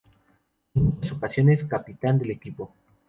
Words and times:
En 0.73 0.83
muchas 0.83 1.11
ocasiones 1.11 1.63
capitán 1.63 2.17
del 2.17 2.31
equipo. 2.31 2.73